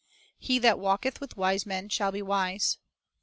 [0.39, 2.79] 1 "He that walketh with wise men shall be wise.'"